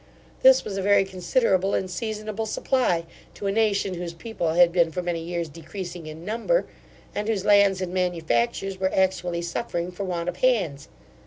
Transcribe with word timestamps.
This 0.41 0.63
was 0.63 0.77
a 0.77 0.81
very 0.81 1.03
considerable 1.05 1.75
and 1.75 1.87
seasonable 1.87 2.47
supply 2.47 3.05
to 3.35 3.45
a 3.45 3.51
nation, 3.51 3.93
whose 3.93 4.15
people 4.15 4.53
had 4.53 4.71
been 4.71 4.91
for 4.91 5.03
many 5.03 5.21
years 5.23 5.47
decreasing 5.47 6.07
in 6.07 6.25
number, 6.25 6.65
and 7.13 7.27
whose 7.27 7.45
lands 7.45 7.81
and 7.81 7.93
manufactures 7.93 8.79
were 8.79 8.89
actually 8.91 9.43
suffering 9.43 9.91
for 9.91 10.03
want 10.03 10.27
of 10.27 10.37
hands. 10.37 10.87